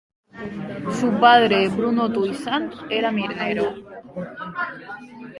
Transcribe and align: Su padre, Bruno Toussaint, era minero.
Su 0.99 1.11
padre, 1.19 1.67
Bruno 1.69 2.11
Toussaint, 2.11 2.73
era 2.89 3.11
minero. 3.11 3.75